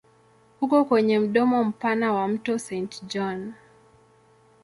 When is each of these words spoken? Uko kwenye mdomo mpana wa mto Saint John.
Uko 0.61 0.85
kwenye 0.85 1.19
mdomo 1.19 1.63
mpana 1.63 2.13
wa 2.13 2.27
mto 2.27 2.53
Saint 2.59 2.91
John. 3.09 3.53